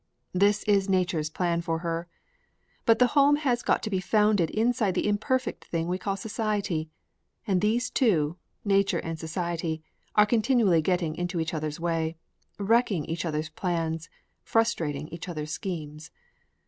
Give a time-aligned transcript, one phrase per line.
[0.33, 2.07] This is nature's plan for her;
[2.87, 6.89] but the home has got to be founded inside the imperfect thing we call society.
[7.45, 8.35] And these two,
[8.65, 9.83] nature and society,
[10.15, 12.17] are continually getting into each other's way,
[12.57, 14.09] wrecking each other's plans,
[14.43, 16.09] frustrating each other's schemes.